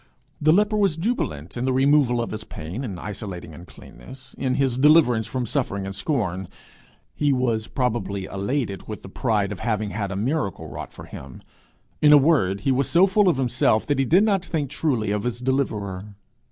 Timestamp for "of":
2.23-2.31, 9.51-9.59, 13.29-13.37, 15.11-15.21